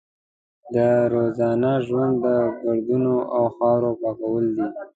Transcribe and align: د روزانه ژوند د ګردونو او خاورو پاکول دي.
د 0.73 0.75
روزانه 1.13 1.73
ژوند 1.87 2.15
د 2.25 2.27
ګردونو 2.61 3.15
او 3.35 3.43
خاورو 3.55 3.91
پاکول 4.01 4.45
دي. 4.55 4.67